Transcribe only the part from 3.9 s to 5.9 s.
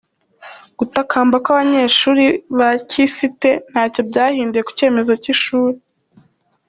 byahinduye ku cyemezo cy’ishuri